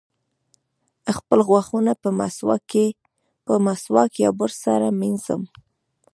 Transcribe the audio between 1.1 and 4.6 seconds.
خپل غاښونه په مسواک یا برس